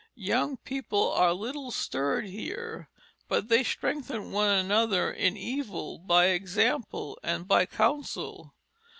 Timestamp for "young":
0.15-0.57